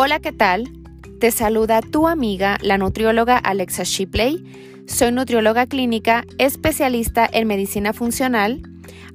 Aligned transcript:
Hola, 0.00 0.20
¿qué 0.20 0.30
tal? 0.30 0.70
Te 1.18 1.32
saluda 1.32 1.80
tu 1.80 2.06
amiga, 2.06 2.56
la 2.62 2.78
nutrióloga 2.78 3.36
Alexa 3.36 3.82
Shipley. 3.82 4.84
Soy 4.86 5.10
nutrióloga 5.10 5.66
clínica, 5.66 6.24
especialista 6.38 7.28
en 7.32 7.48
medicina 7.48 7.92
funcional, 7.92 8.62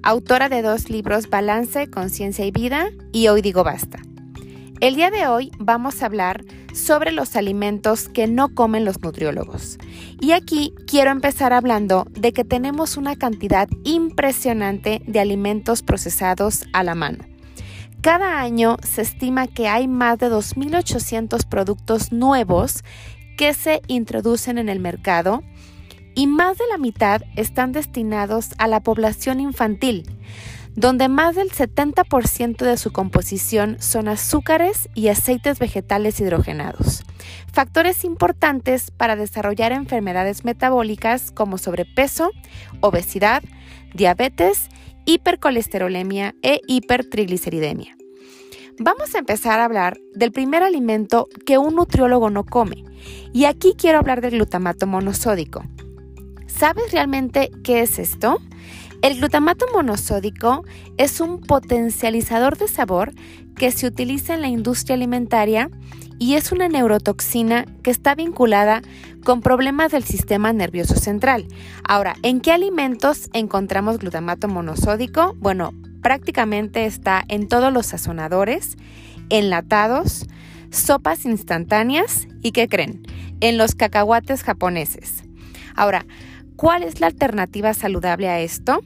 autora 0.01 0.49
de 0.49 0.61
dos 0.61 0.89
libros 0.89 1.29
Balance, 1.29 1.89
Conciencia 1.89 2.45
y 2.45 2.51
Vida 2.51 2.89
y 3.13 3.29
Hoy 3.29 3.41
Digo 3.41 3.63
Basta. 3.63 4.01
El 4.81 4.95
día 4.95 5.09
de 5.09 5.25
hoy 5.25 5.51
vamos 5.57 6.03
a 6.03 6.07
hablar 6.07 6.43
sobre 6.73 7.13
los 7.13 7.37
alimentos 7.37 8.09
que 8.09 8.27
no 8.27 8.53
comen 8.53 8.83
los 8.83 9.01
nutriólogos. 9.01 9.77
Y 10.19 10.33
aquí 10.33 10.73
quiero 10.85 11.11
empezar 11.11 11.53
hablando 11.53 12.07
de 12.09 12.33
que 12.33 12.43
tenemos 12.43 12.97
una 12.97 13.15
cantidad 13.15 13.69
impresionante 13.85 15.01
de 15.07 15.21
alimentos 15.21 15.81
procesados 15.81 16.65
a 16.73 16.83
la 16.83 16.93
mano. 16.93 17.32
Cada 18.03 18.41
año 18.41 18.75
se 18.83 19.01
estima 19.01 19.47
que 19.47 19.69
hay 19.69 19.87
más 19.87 20.19
de 20.19 20.29
2.800 20.29 21.47
productos 21.47 22.11
nuevos 22.11 22.83
que 23.37 23.53
se 23.53 23.81
introducen 23.87 24.57
en 24.57 24.67
el 24.67 24.81
mercado 24.81 25.41
y 26.13 26.27
más 26.27 26.57
de 26.57 26.65
la 26.69 26.77
mitad 26.77 27.21
están 27.37 27.71
destinados 27.71 28.49
a 28.57 28.67
la 28.67 28.81
población 28.81 29.39
infantil, 29.39 30.03
donde 30.75 31.07
más 31.07 31.37
del 31.37 31.49
70% 31.49 32.57
de 32.65 32.75
su 32.75 32.91
composición 32.91 33.77
son 33.79 34.09
azúcares 34.09 34.89
y 34.93 35.07
aceites 35.07 35.57
vegetales 35.57 36.19
hidrogenados, 36.19 37.05
factores 37.53 38.03
importantes 38.03 38.91
para 38.91 39.15
desarrollar 39.15 39.71
enfermedades 39.71 40.43
metabólicas 40.43 41.31
como 41.31 41.57
sobrepeso, 41.57 42.31
obesidad, 42.81 43.43
diabetes 43.93 44.69
hipercolesterolemia 45.05 46.35
e 46.41 46.61
hipertrigliceridemia. 46.67 47.95
Vamos 48.79 49.13
a 49.13 49.19
empezar 49.19 49.59
a 49.59 49.65
hablar 49.65 49.97
del 50.15 50.31
primer 50.31 50.63
alimento 50.63 51.27
que 51.45 51.57
un 51.57 51.75
nutriólogo 51.75 52.29
no 52.29 52.43
come. 52.43 52.83
Y 53.31 53.45
aquí 53.45 53.75
quiero 53.77 53.99
hablar 53.99 54.21
del 54.21 54.31
glutamato 54.31 54.87
monosódico. 54.87 55.63
¿Sabes 56.47 56.91
realmente 56.91 57.51
qué 57.63 57.81
es 57.81 57.99
esto? 57.99 58.39
El 59.03 59.17
glutamato 59.17 59.65
monosódico 59.73 60.63
es 60.97 61.19
un 61.19 61.41
potencializador 61.41 62.57
de 62.57 62.67
sabor 62.67 63.11
que 63.55 63.71
se 63.71 63.85
utiliza 63.85 64.33
en 64.33 64.41
la 64.41 64.47
industria 64.47 64.95
alimentaria 64.95 65.69
y 66.19 66.35
es 66.35 66.51
una 66.51 66.67
neurotoxina 66.67 67.65
que 67.83 67.91
está 67.91 68.15
vinculada 68.15 68.81
con 69.23 69.41
problemas 69.41 69.91
del 69.91 70.03
sistema 70.03 70.53
nervioso 70.53 70.95
central. 70.95 71.47
Ahora, 71.87 72.15
¿en 72.23 72.41
qué 72.41 72.51
alimentos 72.51 73.29
encontramos 73.33 73.99
glutamato 73.99 74.47
monosódico? 74.47 75.35
Bueno, 75.39 75.73
prácticamente 76.01 76.85
está 76.85 77.23
en 77.27 77.47
todos 77.47 77.71
los 77.73 77.87
sazonadores, 77.87 78.77
enlatados, 79.29 80.25
sopas 80.69 81.25
instantáneas 81.25 82.27
y 82.41 82.51
¿qué 82.51 82.67
creen? 82.67 83.03
En 83.39 83.57
los 83.57 83.75
cacahuates 83.75 84.43
japoneses. 84.43 85.23
Ahora, 85.75 86.05
¿cuál 86.55 86.83
es 86.83 86.99
la 86.99 87.07
alternativa 87.07 87.73
saludable 87.73 88.29
a 88.29 88.39
esto? 88.39 88.81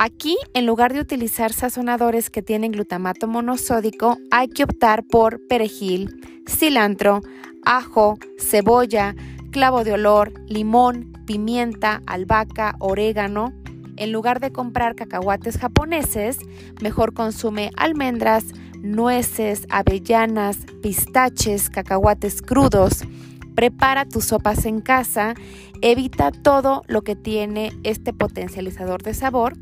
Aquí, 0.00 0.36
en 0.54 0.64
lugar 0.64 0.92
de 0.92 1.00
utilizar 1.00 1.52
sazonadores 1.52 2.30
que 2.30 2.40
tienen 2.40 2.70
glutamato 2.70 3.26
monosódico, 3.26 4.16
hay 4.30 4.46
que 4.46 4.62
optar 4.62 5.02
por 5.02 5.44
perejil, 5.48 6.20
cilantro, 6.48 7.20
ajo, 7.64 8.16
cebolla, 8.38 9.16
clavo 9.50 9.82
de 9.82 9.94
olor, 9.94 10.32
limón, 10.46 11.12
pimienta, 11.26 12.00
albahaca, 12.06 12.76
orégano. 12.78 13.52
En 13.96 14.12
lugar 14.12 14.38
de 14.38 14.52
comprar 14.52 14.94
cacahuates 14.94 15.58
japoneses, 15.58 16.38
mejor 16.80 17.12
consume 17.12 17.72
almendras, 17.76 18.44
nueces, 18.80 19.66
avellanas, 19.68 20.58
pistaches, 20.80 21.70
cacahuates 21.70 22.40
crudos. 22.40 23.02
Prepara 23.56 24.04
tus 24.04 24.26
sopas 24.26 24.64
en 24.64 24.80
casa, 24.80 25.34
evita 25.82 26.30
todo 26.30 26.84
lo 26.86 27.02
que 27.02 27.16
tiene 27.16 27.72
este 27.82 28.12
potencializador 28.12 29.02
de 29.02 29.14
sabor 29.14 29.54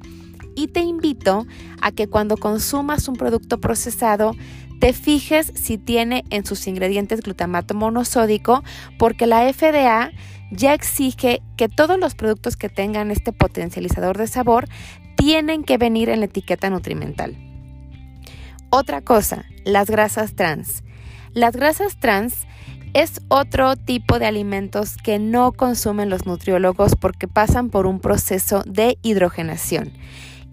y 0.56 0.69
te 0.69 0.81
invito 0.81 1.47
a 1.81 1.93
que 1.93 2.09
cuando 2.09 2.37
consumas 2.37 3.06
un 3.06 3.15
producto 3.15 3.61
procesado 3.61 4.33
te 4.81 4.93
fijes 4.93 5.53
si 5.55 5.78
tiene 5.78 6.25
en 6.31 6.44
sus 6.44 6.67
ingredientes 6.67 7.21
glutamato 7.21 7.75
monosódico 7.75 8.65
porque 8.99 9.27
la 9.27 9.53
FDA 9.53 10.11
ya 10.50 10.75
exige 10.75 11.43
que 11.56 11.69
todos 11.69 11.99
los 11.99 12.15
productos 12.15 12.56
que 12.56 12.69
tengan 12.69 13.11
este 13.11 13.33
potencializador 13.33 14.19
de 14.19 14.27
sabor 14.27 14.69
tienen 15.17 15.65
que 15.65 15.78
venir 15.78 16.09
en 16.09 16.21
la 16.21 16.27
etiqueta 16.27 16.71
nutrimental. 16.71 17.37
Otra 18.71 19.00
cosa, 19.00 19.44
las 19.65 19.91
grasas 19.91 20.34
trans. 20.34 20.83
Las 21.33 21.56
grasas 21.56 21.97
trans 21.99 22.47
es 22.94 23.21
otro 23.28 23.77
tipo 23.77 24.19
de 24.19 24.27
alimentos 24.27 24.97
que 24.97 25.19
no 25.19 25.53
consumen 25.53 26.11
los 26.11 26.27
nutriólogos 26.27 26.97
porque 26.97 27.28
pasan 27.28 27.71
por 27.71 27.87
un 27.87 28.00
proceso 28.00 28.62
de 28.67 28.99
hidrogenación. 29.03 29.93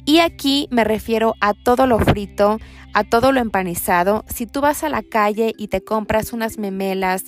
Y 0.05 0.19
aquí 0.19 0.67
me 0.71 0.83
refiero 0.83 1.35
a 1.39 1.53
todo 1.53 1.87
lo 1.87 1.99
frito, 1.99 2.59
a 2.93 3.03
todo 3.03 3.31
lo 3.31 3.39
empanizado. 3.39 4.25
Si 4.27 4.45
tú 4.45 4.61
vas 4.61 4.83
a 4.83 4.89
la 4.89 5.01
calle 5.03 5.53
y 5.57 5.67
te 5.67 5.83
compras 5.83 6.33
unas 6.33 6.57
memelas, 6.57 7.23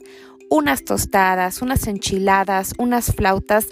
unas 0.49 0.83
tostadas, 0.83 1.61
unas 1.61 1.87
enchiladas, 1.87 2.73
unas 2.77 3.13
flautas, 3.15 3.67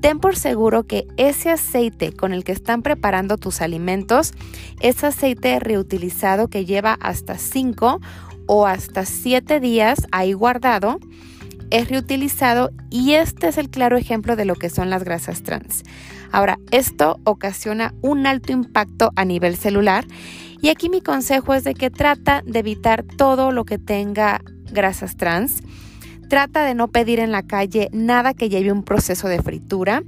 ten 0.00 0.18
por 0.18 0.36
seguro 0.36 0.86
que 0.86 1.06
ese 1.16 1.50
aceite 1.50 2.12
con 2.12 2.32
el 2.32 2.44
que 2.44 2.52
están 2.52 2.82
preparando 2.82 3.36
tus 3.36 3.60
alimentos 3.60 4.32
es 4.80 5.02
aceite 5.04 5.58
reutilizado 5.60 6.48
que 6.48 6.64
lleva 6.64 6.98
hasta 7.00 7.38
5 7.38 8.00
o 8.46 8.66
hasta 8.66 9.04
7 9.04 9.60
días 9.60 10.06
ahí 10.12 10.32
guardado 10.32 10.98
es 11.70 11.88
reutilizado 11.88 12.70
y 12.90 13.12
este 13.12 13.48
es 13.48 13.58
el 13.58 13.70
claro 13.70 13.96
ejemplo 13.96 14.36
de 14.36 14.44
lo 14.44 14.54
que 14.54 14.70
son 14.70 14.90
las 14.90 15.04
grasas 15.04 15.42
trans. 15.42 15.82
Ahora, 16.32 16.58
esto 16.70 17.20
ocasiona 17.24 17.94
un 18.02 18.26
alto 18.26 18.52
impacto 18.52 19.12
a 19.16 19.24
nivel 19.24 19.56
celular 19.56 20.06
y 20.60 20.68
aquí 20.68 20.88
mi 20.88 21.00
consejo 21.00 21.54
es 21.54 21.64
de 21.64 21.74
que 21.74 21.90
trata 21.90 22.42
de 22.44 22.58
evitar 22.58 23.04
todo 23.04 23.52
lo 23.52 23.64
que 23.64 23.78
tenga 23.78 24.40
grasas 24.70 25.16
trans. 25.16 25.62
Trata 26.28 26.64
de 26.64 26.74
no 26.74 26.88
pedir 26.88 27.20
en 27.20 27.32
la 27.32 27.42
calle 27.42 27.88
nada 27.92 28.34
que 28.34 28.48
lleve 28.48 28.72
un 28.72 28.82
proceso 28.82 29.28
de 29.28 29.42
fritura. 29.42 30.02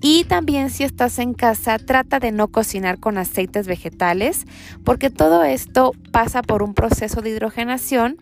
Y 0.00 0.22
también 0.24 0.70
si 0.70 0.84
estás 0.84 1.18
en 1.18 1.34
casa, 1.34 1.78
trata 1.78 2.20
de 2.20 2.30
no 2.30 2.48
cocinar 2.48 3.00
con 3.00 3.18
aceites 3.18 3.66
vegetales, 3.66 4.44
porque 4.84 5.10
todo 5.10 5.42
esto 5.42 5.92
pasa 6.12 6.42
por 6.42 6.62
un 6.62 6.74
proceso 6.74 7.20
de 7.20 7.30
hidrogenación 7.30 8.18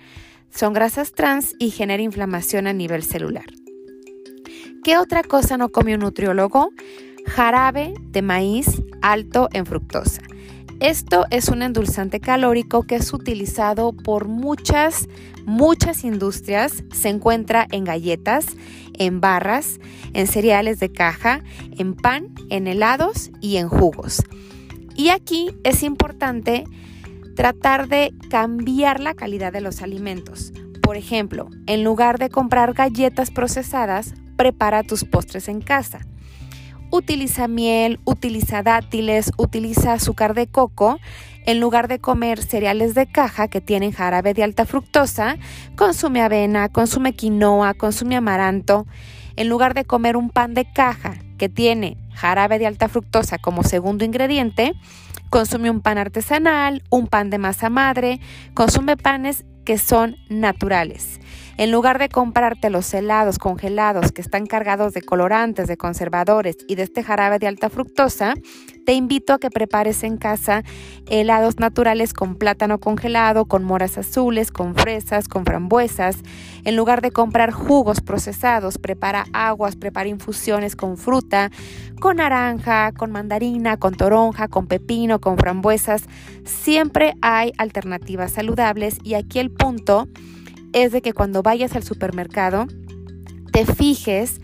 son 0.56 0.72
grasas 0.72 1.12
trans 1.12 1.54
y 1.58 1.70
genera 1.70 2.02
inflamación 2.02 2.66
a 2.66 2.72
nivel 2.72 3.02
celular. 3.02 3.44
¿Qué 4.82 4.96
otra 4.96 5.22
cosa 5.22 5.58
no 5.58 5.68
come 5.68 5.94
un 5.94 6.00
nutriólogo? 6.00 6.70
Jarabe 7.26 7.94
de 8.10 8.22
maíz 8.22 8.82
alto 9.02 9.48
en 9.52 9.66
fructosa. 9.66 10.22
Esto 10.80 11.24
es 11.30 11.48
un 11.48 11.62
endulzante 11.62 12.20
calórico 12.20 12.82
que 12.82 12.96
es 12.96 13.12
utilizado 13.14 13.92
por 13.92 14.28
muchas, 14.28 15.08
muchas 15.46 16.04
industrias. 16.04 16.84
Se 16.92 17.08
encuentra 17.08 17.66
en 17.70 17.84
galletas, 17.84 18.46
en 18.94 19.20
barras, 19.20 19.80
en 20.12 20.26
cereales 20.26 20.78
de 20.78 20.92
caja, 20.92 21.42
en 21.78 21.94
pan, 21.94 22.34
en 22.50 22.66
helados 22.66 23.30
y 23.40 23.56
en 23.56 23.68
jugos. 23.68 24.22
Y 24.94 25.08
aquí 25.08 25.50
es 25.64 25.82
importante 25.82 26.64
tratar 27.36 27.88
de 27.88 28.12
cambiar 28.30 29.00
la 29.00 29.14
calidad 29.14 29.52
de 29.52 29.62
los 29.62 29.80
alimentos. 29.80 30.52
Por 30.82 30.96
ejemplo, 30.96 31.48
en 31.66 31.84
lugar 31.84 32.18
de 32.18 32.28
comprar 32.28 32.74
galletas 32.74 33.30
procesadas, 33.30 34.14
prepara 34.36 34.82
tus 34.82 35.04
postres 35.04 35.48
en 35.48 35.60
casa. 35.60 36.00
Utiliza 36.90 37.48
miel, 37.48 37.98
utiliza 38.04 38.62
dátiles, 38.62 39.32
utiliza 39.36 39.94
azúcar 39.94 40.34
de 40.34 40.46
coco. 40.46 40.98
En 41.44 41.60
lugar 41.60 41.88
de 41.88 41.98
comer 41.98 42.42
cereales 42.42 42.94
de 42.94 43.06
caja 43.06 43.48
que 43.48 43.60
tienen 43.60 43.92
jarabe 43.92 44.34
de 44.34 44.42
alta 44.42 44.66
fructosa, 44.66 45.36
consume 45.76 46.22
avena, 46.22 46.68
consume 46.68 47.14
quinoa, 47.14 47.74
consume 47.74 48.16
amaranto. 48.16 48.86
En 49.36 49.48
lugar 49.48 49.74
de 49.74 49.84
comer 49.84 50.16
un 50.16 50.30
pan 50.30 50.54
de 50.54 50.64
caja 50.64 51.14
que 51.38 51.48
tiene 51.48 51.96
jarabe 52.14 52.58
de 52.58 52.66
alta 52.66 52.88
fructosa 52.88 53.38
como 53.38 53.62
segundo 53.62 54.04
ingrediente, 54.04 54.72
consume 55.28 55.70
un 55.70 55.80
pan 55.80 55.98
artesanal, 55.98 56.82
un 56.90 57.06
pan 57.06 57.30
de 57.30 57.38
masa 57.38 57.68
madre, 57.68 58.20
consume 58.54 58.96
panes 58.96 59.44
que 59.64 59.78
son 59.78 60.16
naturales. 60.28 61.20
En 61.58 61.70
lugar 61.70 61.98
de 61.98 62.10
comprarte 62.10 62.68
los 62.68 62.92
helados 62.92 63.38
congelados 63.38 64.12
que 64.12 64.20
están 64.20 64.44
cargados 64.44 64.92
de 64.92 65.00
colorantes, 65.00 65.66
de 65.66 65.78
conservadores 65.78 66.58
y 66.68 66.74
de 66.74 66.82
este 66.82 67.02
jarabe 67.02 67.38
de 67.38 67.46
alta 67.46 67.70
fructosa, 67.70 68.34
te 68.84 68.92
invito 68.92 69.32
a 69.32 69.38
que 69.38 69.48
prepares 69.48 70.04
en 70.04 70.18
casa 70.18 70.64
helados 71.08 71.58
naturales 71.58 72.12
con 72.12 72.34
plátano 72.34 72.78
congelado, 72.78 73.46
con 73.46 73.64
moras 73.64 73.96
azules, 73.96 74.52
con 74.52 74.74
fresas, 74.74 75.28
con 75.28 75.46
frambuesas. 75.46 76.18
En 76.64 76.76
lugar 76.76 77.00
de 77.00 77.10
comprar 77.10 77.52
jugos 77.52 78.02
procesados, 78.02 78.76
prepara 78.76 79.24
aguas, 79.32 79.76
prepara 79.76 80.10
infusiones 80.10 80.76
con 80.76 80.98
fruta, 80.98 81.50
con 82.00 82.18
naranja, 82.18 82.92
con 82.92 83.10
mandarina, 83.10 83.78
con 83.78 83.94
toronja, 83.94 84.48
con 84.48 84.66
pepino, 84.66 85.22
con 85.22 85.38
frambuesas. 85.38 86.02
Siempre 86.44 87.14
hay 87.22 87.54
alternativas 87.56 88.32
saludables 88.32 88.98
y 89.02 89.14
aquí 89.14 89.38
el 89.38 89.50
punto 89.50 90.06
es 90.76 90.92
de 90.92 91.00
que 91.00 91.14
cuando 91.14 91.42
vayas 91.42 91.74
al 91.74 91.84
supermercado 91.84 92.66
te 93.50 93.64
fijes 93.64 94.42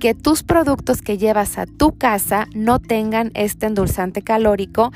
que 0.00 0.14
tus 0.14 0.42
productos 0.42 1.02
que 1.02 1.18
llevas 1.18 1.58
a 1.58 1.66
tu 1.66 1.98
casa 1.98 2.48
no 2.54 2.78
tengan 2.78 3.30
este 3.34 3.66
endulzante 3.66 4.22
calórico 4.22 4.92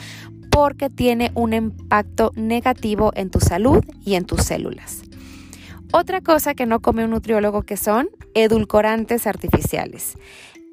porque 0.50 0.88
tiene 0.88 1.30
un 1.34 1.52
impacto 1.52 2.32
negativo 2.36 3.12
en 3.14 3.28
tu 3.28 3.38
salud 3.38 3.84
y 4.02 4.14
en 4.14 4.24
tus 4.24 4.44
células. 4.44 5.02
Otra 5.92 6.22
cosa 6.22 6.54
que 6.54 6.64
no 6.64 6.80
come 6.80 7.04
un 7.04 7.10
nutriólogo 7.10 7.64
que 7.64 7.76
son 7.76 8.08
edulcorantes 8.34 9.26
artificiales. 9.26 10.16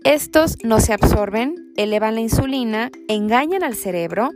Estos 0.05 0.55
no 0.63 0.79
se 0.79 0.93
absorben, 0.93 1.73
elevan 1.75 2.15
la 2.15 2.21
insulina, 2.21 2.89
engañan 3.09 3.63
al 3.65 3.75
cerebro 3.75 4.29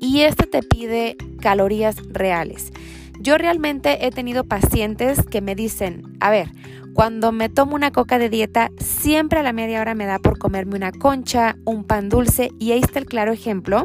y 0.00 0.22
este 0.22 0.46
te 0.48 0.64
pide 0.64 1.16
calorías 1.40 1.98
reales. 2.08 2.72
Yo 3.20 3.36
realmente 3.36 4.06
he 4.06 4.10
tenido 4.10 4.44
pacientes 4.44 5.22
que 5.22 5.42
me 5.42 5.54
dicen, 5.54 6.16
a 6.20 6.30
ver, 6.30 6.50
cuando 6.94 7.32
me 7.32 7.50
tomo 7.50 7.74
una 7.74 7.92
coca 7.92 8.18
de 8.18 8.30
dieta, 8.30 8.70
siempre 8.78 9.40
a 9.40 9.42
la 9.42 9.52
media 9.52 9.80
hora 9.80 9.94
me 9.94 10.06
da 10.06 10.18
por 10.18 10.38
comerme 10.38 10.76
una 10.76 10.90
concha, 10.90 11.56
un 11.66 11.84
pan 11.84 12.08
dulce 12.08 12.50
y 12.58 12.72
ahí 12.72 12.80
está 12.80 12.98
el 12.98 13.04
claro 13.04 13.32
ejemplo 13.32 13.84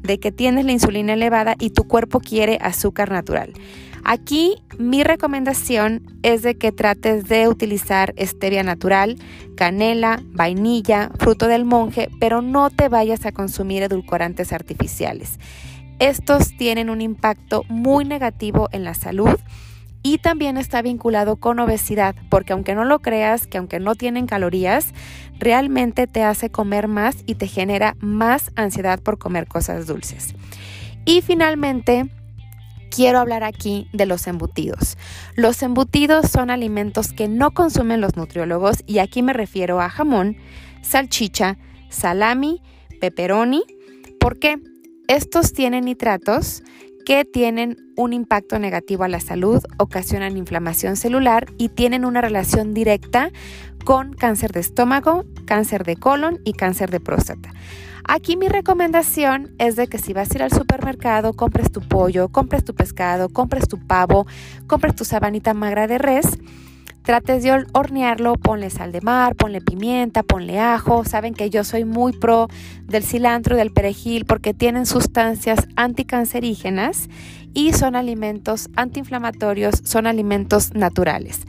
de 0.00 0.18
que 0.18 0.32
tienes 0.32 0.64
la 0.64 0.72
insulina 0.72 1.12
elevada 1.12 1.56
y 1.58 1.70
tu 1.70 1.84
cuerpo 1.84 2.20
quiere 2.20 2.58
azúcar 2.62 3.10
natural. 3.10 3.52
Aquí 4.02 4.56
mi 4.78 5.04
recomendación 5.04 6.02
es 6.22 6.42
de 6.42 6.56
que 6.56 6.72
trates 6.72 7.28
de 7.28 7.48
utilizar 7.48 8.14
stevia 8.18 8.62
natural, 8.62 9.16
canela, 9.56 10.22
vainilla, 10.24 11.10
fruto 11.18 11.48
del 11.48 11.66
monje, 11.66 12.08
pero 12.18 12.40
no 12.40 12.70
te 12.70 12.88
vayas 12.88 13.26
a 13.26 13.32
consumir 13.32 13.82
edulcorantes 13.82 14.54
artificiales. 14.54 15.38
Estos 16.00 16.56
tienen 16.56 16.88
un 16.88 17.02
impacto 17.02 17.62
muy 17.68 18.06
negativo 18.06 18.70
en 18.72 18.84
la 18.84 18.94
salud 18.94 19.38
y 20.02 20.16
también 20.16 20.56
está 20.56 20.80
vinculado 20.80 21.36
con 21.36 21.58
obesidad, 21.58 22.14
porque 22.30 22.54
aunque 22.54 22.74
no 22.74 22.86
lo 22.86 23.00
creas, 23.00 23.46
que 23.46 23.58
aunque 23.58 23.80
no 23.80 23.94
tienen 23.94 24.26
calorías, 24.26 24.94
realmente 25.38 26.06
te 26.06 26.22
hace 26.22 26.48
comer 26.48 26.88
más 26.88 27.18
y 27.26 27.34
te 27.34 27.46
genera 27.46 27.96
más 28.00 28.50
ansiedad 28.56 28.98
por 28.98 29.18
comer 29.18 29.46
cosas 29.46 29.86
dulces. 29.86 30.34
Y 31.04 31.20
finalmente, 31.20 32.08
quiero 32.90 33.18
hablar 33.18 33.44
aquí 33.44 33.86
de 33.92 34.06
los 34.06 34.26
embutidos. 34.26 34.96
Los 35.36 35.62
embutidos 35.62 36.30
son 36.30 36.48
alimentos 36.48 37.12
que 37.12 37.28
no 37.28 37.50
consumen 37.50 38.00
los 38.00 38.16
nutriólogos 38.16 38.84
y 38.86 39.00
aquí 39.00 39.22
me 39.22 39.34
refiero 39.34 39.82
a 39.82 39.90
jamón, 39.90 40.38
salchicha, 40.80 41.58
salami, 41.90 42.62
pepperoni. 43.00 43.64
¿Por 44.18 44.38
qué? 44.38 44.56
Estos 45.10 45.52
tienen 45.52 45.86
nitratos 45.86 46.62
que 47.04 47.24
tienen 47.24 47.76
un 47.96 48.12
impacto 48.12 48.60
negativo 48.60 49.02
a 49.02 49.08
la 49.08 49.18
salud, 49.18 49.60
ocasionan 49.76 50.36
inflamación 50.36 50.94
celular 50.94 51.46
y 51.58 51.68
tienen 51.68 52.04
una 52.04 52.20
relación 52.20 52.74
directa 52.74 53.32
con 53.84 54.12
cáncer 54.12 54.52
de 54.52 54.60
estómago, 54.60 55.24
cáncer 55.46 55.82
de 55.82 55.96
colon 55.96 56.38
y 56.44 56.52
cáncer 56.52 56.92
de 56.92 57.00
próstata. 57.00 57.52
Aquí 58.04 58.36
mi 58.36 58.46
recomendación 58.46 59.52
es 59.58 59.74
de 59.74 59.88
que 59.88 59.98
si 59.98 60.12
vas 60.12 60.30
a 60.30 60.34
ir 60.36 60.42
al 60.44 60.52
supermercado, 60.52 61.32
compres 61.32 61.72
tu 61.72 61.80
pollo, 61.80 62.28
compres 62.28 62.64
tu 62.64 62.76
pescado, 62.76 63.30
compres 63.30 63.66
tu 63.66 63.84
pavo, 63.84 64.28
compres 64.68 64.94
tu 64.94 65.04
sabanita 65.04 65.54
magra 65.54 65.88
de 65.88 65.98
res, 65.98 66.38
trates 67.10 67.42
de 67.42 67.66
hornearlo, 67.72 68.34
ponle 68.34 68.70
sal 68.70 68.92
de 68.92 69.00
mar, 69.00 69.34
ponle 69.34 69.60
pimienta, 69.60 70.22
ponle 70.22 70.60
ajo. 70.60 71.04
Saben 71.04 71.34
que 71.34 71.50
yo 71.50 71.64
soy 71.64 71.84
muy 71.84 72.12
pro 72.12 72.46
del 72.84 73.02
cilantro 73.02 73.56
y 73.56 73.58
del 73.58 73.72
perejil 73.72 74.26
porque 74.26 74.54
tienen 74.54 74.86
sustancias 74.86 75.66
anticancerígenas 75.74 77.08
y 77.52 77.72
son 77.72 77.96
alimentos 77.96 78.70
antiinflamatorios, 78.76 79.80
son 79.82 80.06
alimentos 80.06 80.72
naturales. 80.76 81.40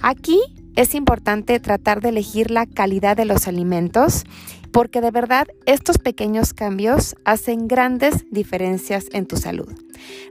Aquí 0.00 0.40
es 0.74 0.94
importante 0.94 1.60
tratar 1.60 2.00
de 2.00 2.08
elegir 2.08 2.50
la 2.50 2.64
calidad 2.64 3.14
de 3.14 3.26
los 3.26 3.46
alimentos 3.46 4.24
porque 4.72 5.02
de 5.02 5.10
verdad 5.10 5.48
estos 5.66 5.98
pequeños 5.98 6.54
cambios 6.54 7.14
hacen 7.26 7.68
grandes 7.68 8.24
diferencias 8.30 9.04
en 9.12 9.26
tu 9.26 9.36
salud. 9.36 9.68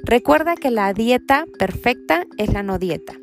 Recuerda 0.03 0.55
que 0.55 0.71
la 0.71 0.93
dieta 0.93 1.45
perfecta 1.59 2.25
es 2.39 2.51
la 2.53 2.63
no 2.63 2.79
dieta. 2.79 3.13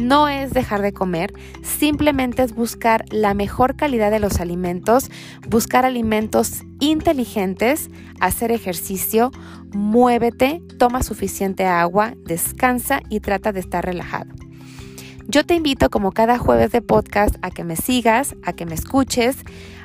No 0.00 0.28
es 0.28 0.52
dejar 0.52 0.80
de 0.80 0.92
comer, 0.92 1.34
simplemente 1.62 2.42
es 2.42 2.54
buscar 2.54 3.04
la 3.10 3.34
mejor 3.34 3.76
calidad 3.76 4.10
de 4.10 4.18
los 4.18 4.40
alimentos, 4.40 5.10
buscar 5.46 5.84
alimentos 5.84 6.62
inteligentes, 6.80 7.90
hacer 8.18 8.50
ejercicio, 8.50 9.30
muévete, 9.72 10.62
toma 10.78 11.02
suficiente 11.02 11.66
agua, 11.66 12.14
descansa 12.24 13.02
y 13.10 13.20
trata 13.20 13.52
de 13.52 13.60
estar 13.60 13.84
relajado. 13.84 14.30
Yo 15.28 15.44
te 15.44 15.54
invito 15.54 15.90
como 15.90 16.12
cada 16.12 16.38
jueves 16.38 16.72
de 16.72 16.82
podcast 16.82 17.36
a 17.42 17.50
que 17.50 17.62
me 17.62 17.76
sigas, 17.76 18.34
a 18.42 18.52
que 18.52 18.66
me 18.66 18.74
escuches. 18.74 19.36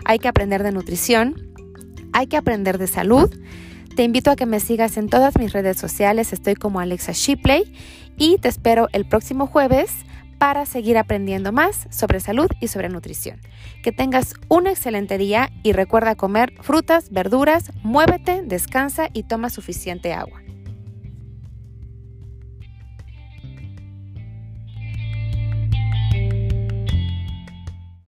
Hay 0.06 0.18
que 0.18 0.28
aprender 0.28 0.64
de 0.64 0.72
nutrición, 0.72 1.52
hay 2.14 2.28
que 2.28 2.38
aprender 2.38 2.78
de 2.78 2.88
salud. 2.88 3.30
Te 3.96 4.04
invito 4.04 4.30
a 4.30 4.36
que 4.36 4.46
me 4.46 4.60
sigas 4.60 4.98
en 4.98 5.08
todas 5.08 5.38
mis 5.38 5.54
redes 5.54 5.78
sociales, 5.78 6.34
estoy 6.34 6.56
como 6.56 6.82
Alexa 6.82 7.14
Shipley 7.14 7.74
y 8.18 8.38
te 8.40 8.50
espero 8.50 8.90
el 8.92 9.06
próximo 9.06 9.48
jueves 9.48 9.90
para 10.38 10.66
seguir 10.66 10.98
aprendiendo 10.98 11.54
más 11.54 11.88
sobre 11.92 12.20
salud 12.20 12.48
y 12.60 12.68
sobre 12.68 12.90
nutrición. 12.90 13.40
Que 13.84 13.94
tengas 13.94 14.34
un 14.50 14.68
excelente 14.68 15.18
día 15.18 15.50
y 15.64 15.72
recuerda 15.72 16.16
comer 16.16 16.52
frutas, 16.60 17.10
verduras, 17.10 17.72
muévete, 17.84 18.42
descansa 18.44 19.08
y 19.14 19.24
toma 19.24 19.50
suficiente 19.50 20.12
agua. 20.12 20.45